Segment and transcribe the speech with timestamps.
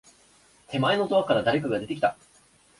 [0.69, 2.17] 手前のドアから、誰かが出てきた。